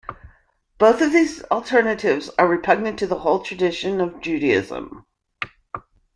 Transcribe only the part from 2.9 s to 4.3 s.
to the whole tradition of